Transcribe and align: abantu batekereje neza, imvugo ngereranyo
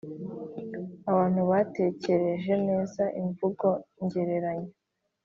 abantu 1.09 1.41
batekereje 1.51 2.53
neza, 2.67 3.03
imvugo 3.21 3.67
ngereranyo 4.03 4.71